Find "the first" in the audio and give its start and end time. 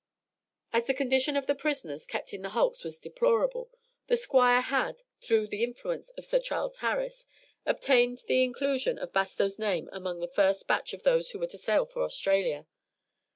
10.19-10.65